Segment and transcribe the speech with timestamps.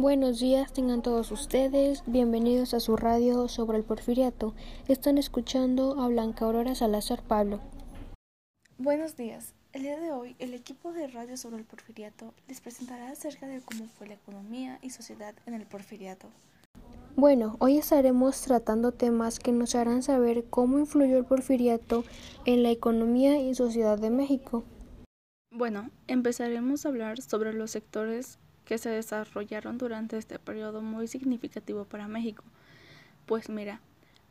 [0.00, 2.02] Buenos días, tengan todos ustedes.
[2.06, 4.54] Bienvenidos a su radio sobre el porfiriato.
[4.88, 7.60] Están escuchando a Blanca Aurora Salazar Pablo.
[8.78, 9.52] Buenos días.
[9.74, 13.60] El día de hoy, el equipo de radio sobre el porfiriato les presentará acerca de
[13.60, 16.28] cómo fue la economía y sociedad en el porfiriato.
[17.14, 22.04] Bueno, hoy estaremos tratando temas que nos harán saber cómo influyó el porfiriato
[22.46, 24.64] en la economía y sociedad de México.
[25.52, 28.38] Bueno, empezaremos a hablar sobre los sectores
[28.70, 32.44] que se desarrollaron durante este periodo muy significativo para México.
[33.26, 33.80] Pues mira,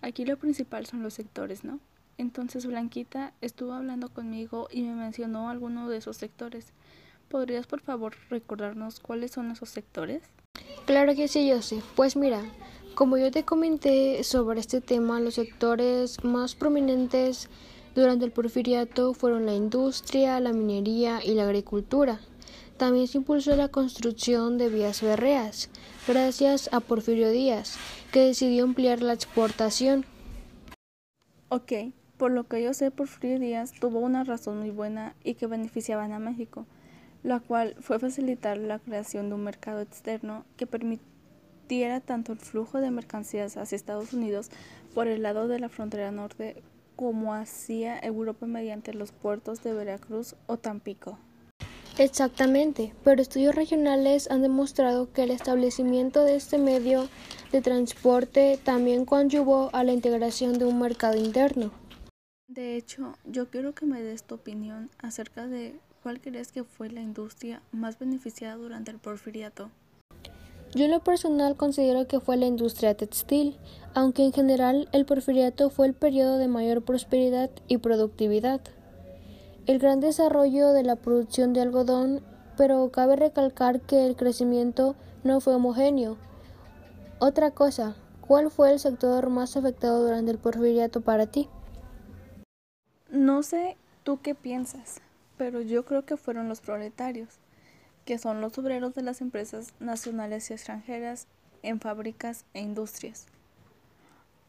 [0.00, 1.80] aquí lo principal son los sectores, ¿no?
[2.18, 6.72] Entonces Blanquita estuvo hablando conmigo y me mencionó alguno de esos sectores.
[7.28, 10.22] ¿Podrías por favor recordarnos cuáles son esos sectores?
[10.86, 11.58] Claro que sí, yo.
[11.96, 12.40] Pues mira,
[12.94, 17.50] como yo te comenté sobre este tema, los sectores más prominentes
[17.96, 22.20] durante el porfiriato fueron la industria, la minería y la agricultura.
[22.78, 25.68] También se impulsó la construcción de vías férreas,
[26.06, 27.76] gracias a Porfirio Díaz,
[28.12, 30.06] que decidió ampliar la exportación.
[31.48, 31.72] Ok,
[32.18, 36.12] por lo que yo sé, Porfirio Díaz tuvo una razón muy buena y que beneficiaban
[36.12, 36.66] a México,
[37.24, 42.78] la cual fue facilitar la creación de un mercado externo que permitiera tanto el flujo
[42.80, 44.50] de mercancías hacia Estados Unidos
[44.94, 46.62] por el lado de la frontera norte
[46.94, 51.18] como hacia Europa mediante los puertos de Veracruz o Tampico.
[51.98, 57.08] Exactamente, pero estudios regionales han demostrado que el establecimiento de este medio
[57.50, 61.72] de transporte también conllevó a la integración de un mercado interno.
[62.46, 66.88] De hecho, yo quiero que me des tu opinión acerca de cuál crees que fue
[66.88, 69.70] la industria más beneficiada durante el porfiriato.
[70.76, 73.56] Yo en lo personal considero que fue la industria textil,
[73.94, 78.60] aunque en general el porfiriato fue el periodo de mayor prosperidad y productividad
[79.68, 82.22] el gran desarrollo de la producción de algodón,
[82.56, 86.16] pero cabe recalcar que el crecimiento no fue homogéneo.
[87.18, 91.50] Otra cosa, ¿cuál fue el sector más afectado durante el porfiriato para ti?
[93.10, 95.02] No sé tú qué piensas,
[95.36, 97.28] pero yo creo que fueron los proletarios,
[98.06, 101.26] que son los obreros de las empresas nacionales y extranjeras
[101.62, 103.26] en fábricas e industrias,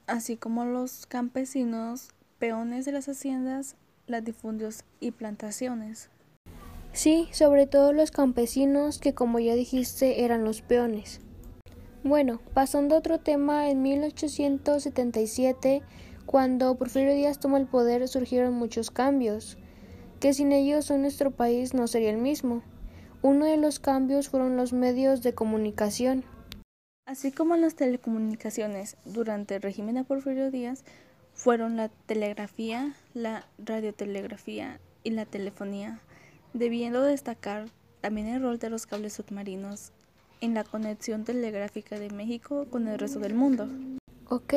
[0.08, 3.76] así como los campesinos, peones de las haciendas
[4.10, 6.10] latifundios y plantaciones.
[6.92, 11.22] Sí, sobre todo los campesinos que como ya dijiste eran los peones.
[12.04, 15.84] Bueno, pasando a otro tema, en 1877,
[16.26, 19.58] cuando Porfirio Díaz tomó el poder, surgieron muchos cambios,
[20.20, 22.64] que sin ellos nuestro país no sería el mismo.
[23.22, 26.24] Uno de los cambios fueron los medios de comunicación.
[27.06, 30.84] Así como las telecomunicaciones durante el régimen de Porfirio Díaz,
[31.40, 36.02] fueron la telegrafía, la radiotelegrafía y la telefonía,
[36.54, 37.70] debiendo destacar
[38.02, 39.94] también el rol de los cables submarinos
[40.42, 43.70] en la conexión telegráfica de México con el resto del mundo.
[44.28, 44.54] Ok,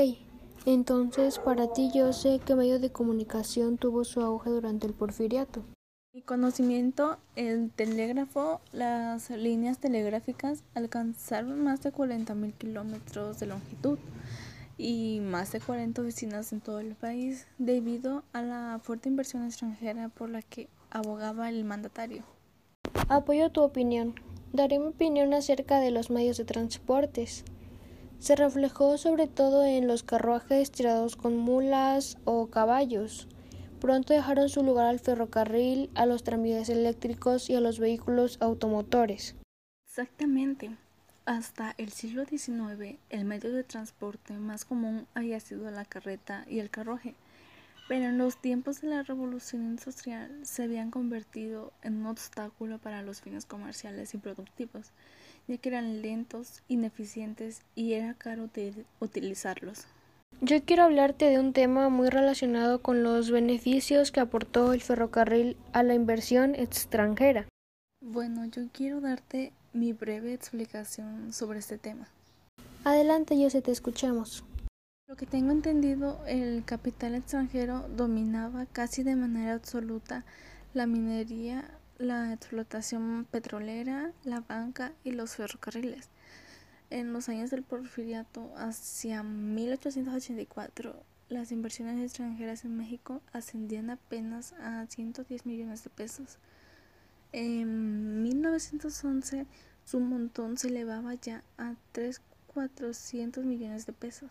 [0.66, 5.62] entonces para ti yo sé que medio de comunicación tuvo su auge durante el porfiriato.
[6.12, 13.98] Mi conocimiento, el telégrafo, las líneas telegráficas alcanzaron más de 40.000 kilómetros de longitud
[14.78, 20.08] y más de 40 oficinas en todo el país debido a la fuerte inversión extranjera
[20.08, 22.24] por la que abogaba el mandatario.
[23.08, 24.14] Apoyo tu opinión.
[24.52, 27.44] Daré mi opinión acerca de los medios de transportes.
[28.18, 33.28] Se reflejó sobre todo en los carruajes tirados con mulas o caballos.
[33.80, 39.34] Pronto dejaron su lugar al ferrocarril, a los tranvías eléctricos y a los vehículos automotores.
[39.88, 40.76] Exactamente.
[41.24, 46.58] Hasta el siglo XIX, el medio de transporte más común había sido la carreta y
[46.58, 47.14] el carruaje,
[47.86, 53.02] pero en los tiempos de la revolución industrial se habían convertido en un obstáculo para
[53.02, 54.90] los fines comerciales y productivos,
[55.46, 59.86] ya que eran lentos, ineficientes y era caro de utilizarlos.
[60.40, 65.56] Yo quiero hablarte de un tema muy relacionado con los beneficios que aportó el ferrocarril
[65.72, 67.46] a la inversión extranjera.
[68.04, 72.08] Bueno, yo quiero darte mi breve explicación sobre este tema.
[72.82, 74.42] Adelante, José, te escuchamos.
[75.06, 80.24] Lo que tengo entendido, el capital extranjero dominaba casi de manera absoluta
[80.74, 86.08] la minería, la explotación petrolera, la banca y los ferrocarriles.
[86.90, 94.86] En los años del porfiriato, hacia 1884, las inversiones extranjeras en México ascendían apenas a
[94.88, 96.38] 110 millones de pesos.
[97.32, 99.46] En 1911
[99.84, 104.30] su montón se elevaba ya a 3.400 millones de pesos.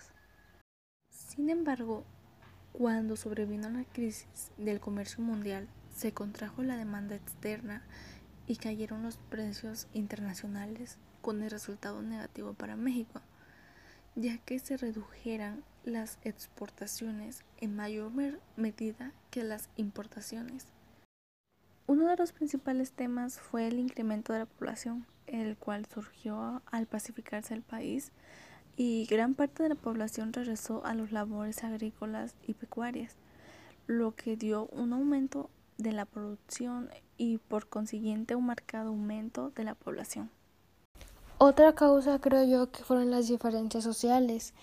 [1.10, 2.06] Sin embargo,
[2.74, 7.82] cuando sobrevino la crisis del comercio mundial, se contrajo la demanda externa
[8.48, 13.22] y cayeron los precios internacionales, con el resultado negativo para México,
[14.16, 18.12] ya que se redujeran las exportaciones en mayor
[18.56, 20.66] medida que las importaciones.
[21.92, 26.86] Uno de los principales temas fue el incremento de la población, el cual surgió al
[26.86, 28.14] pacificarse el país
[28.78, 33.18] y gran parte de la población regresó a las labores agrícolas y pecuarias,
[33.88, 39.66] lo que dio un aumento de la producción y por consiguiente un marcado aumento de
[39.66, 40.30] la población.
[41.40, 44.54] Otra causa creo yo que fueron las diferencias sociales.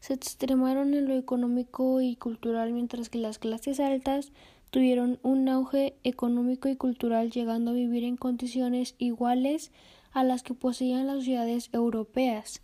[0.00, 4.32] Se extremaron en lo económico y cultural mientras que las clases altas
[4.74, 9.70] tuvieron un auge económico y cultural llegando a vivir en condiciones iguales
[10.10, 12.60] a las que poseían las ciudades europeas,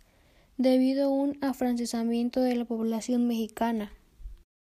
[0.57, 3.93] debido a un afrancesamiento de la población mexicana.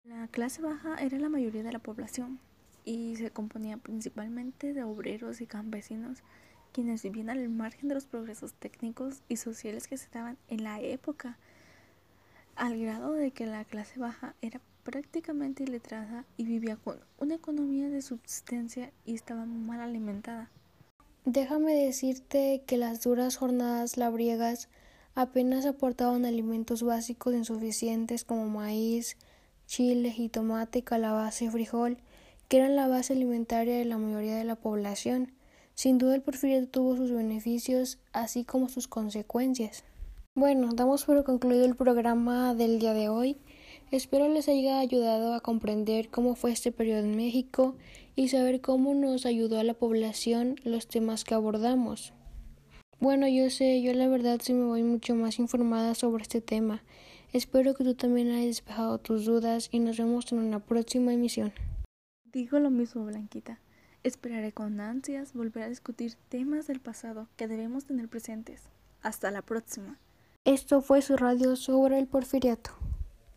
[0.04, 2.38] La clase baja era la mayoría de la población
[2.84, 6.18] y se componía principalmente de obreros y campesinos
[6.70, 10.82] quienes vivían al margen de los progresos técnicos y sociales que se daban en la
[10.82, 11.38] época,
[12.56, 17.88] al grado de que la clase baja era prácticamente iletrada y vivía con una economía
[17.88, 20.50] de subsistencia y estaba mal alimentada.
[21.24, 24.68] Déjame decirte que las duras jornadas labriegas
[25.14, 29.16] apenas aportaban alimentos básicos insuficientes como maíz,
[29.66, 31.98] chile, jitomate, calabaza y frijol,
[32.48, 35.32] que eran la base alimentaria de la mayoría de la población.
[35.74, 39.84] Sin duda el porfiriato tuvo sus beneficios, así como sus consecuencias.
[40.34, 43.38] Bueno, damos por concluido el programa del día de hoy.
[43.92, 47.76] Espero les haya ayudado a comprender cómo fue este periodo en México
[48.16, 52.14] y saber cómo nos ayudó a la población los temas que abordamos.
[53.00, 56.82] Bueno, yo sé, yo la verdad sí me voy mucho más informada sobre este tema.
[57.34, 61.52] Espero que tú también hayas despejado tus dudas y nos vemos en una próxima emisión.
[62.32, 63.60] Digo lo mismo, Blanquita.
[64.04, 68.62] Esperaré con ansias volver a discutir temas del pasado que debemos tener presentes.
[69.02, 69.98] Hasta la próxima.
[70.46, 72.70] Esto fue su radio sobre el porfiriato.